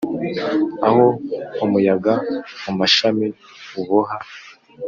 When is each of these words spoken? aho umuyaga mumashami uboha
aho 0.87 1.05
umuyaga 1.63 2.13
mumashami 2.61 3.27
uboha 3.81 4.17